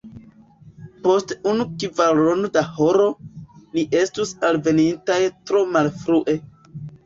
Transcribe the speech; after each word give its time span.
Post 1.03 1.33
unu 1.51 1.67
kvarono 1.83 2.49
da 2.57 2.65
horo, 2.79 3.07
ni 3.61 3.87
estus 4.03 4.35
alvenintaj 4.53 5.23
tro 5.41 5.67
malfrue. 5.79 6.41